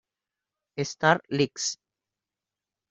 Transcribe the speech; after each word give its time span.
Star 0.83 1.21
Licks. 1.29 1.77